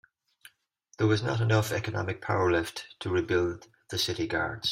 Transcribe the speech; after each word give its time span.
There 0.97 1.05
was 1.05 1.21
not 1.21 1.41
enough 1.41 1.71
economic 1.71 2.23
power 2.23 2.51
left 2.51 2.95
to 3.01 3.11
rebuild 3.11 3.67
the 3.89 3.99
city 3.99 4.25
guards. 4.25 4.69